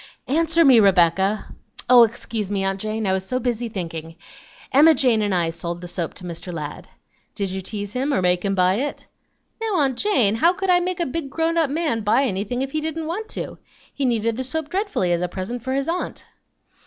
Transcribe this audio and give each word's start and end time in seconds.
"Answer 0.25 0.65
me, 0.65 0.79
Rebecca." 0.79 1.53
"Oh! 1.87 2.01
excuse 2.03 2.49
me, 2.49 2.63
aunt 2.63 2.81
Jane, 2.81 3.05
I 3.05 3.13
was 3.13 3.23
so 3.23 3.37
busy 3.39 3.69
thinking. 3.69 4.15
Emma 4.71 4.95
Jane 4.95 5.21
and 5.21 5.31
I 5.31 5.51
sold 5.51 5.79
the 5.79 5.87
soap 5.87 6.15
to 6.15 6.23
Mr. 6.23 6.51
Ladd." 6.51 6.87
"Did 7.35 7.51
you 7.51 7.61
tease 7.61 7.93
him, 7.93 8.11
or 8.11 8.19
make 8.19 8.43
him 8.43 8.55
buy 8.55 8.77
it?" 8.77 9.05
"Now, 9.61 9.75
aunt 9.75 9.99
Jane, 9.99 10.33
how 10.33 10.53
could 10.53 10.71
I 10.71 10.79
make 10.79 10.99
a 10.99 11.05
big 11.05 11.29
grown 11.29 11.55
up 11.55 11.69
man 11.69 12.01
buy 12.01 12.23
anything 12.23 12.63
if 12.63 12.71
he 12.71 12.81
didn't 12.81 13.05
want 13.05 13.29
to? 13.37 13.59
He 13.93 14.03
needed 14.05 14.37
the 14.37 14.43
soap 14.43 14.69
dreadfully 14.69 15.11
as 15.11 15.21
a 15.21 15.27
present 15.27 15.61
for 15.61 15.73
his 15.73 15.87
aunt." 15.87 16.25